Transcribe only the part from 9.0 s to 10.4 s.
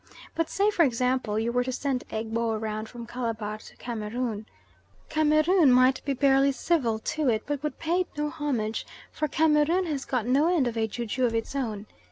for Cameroon has got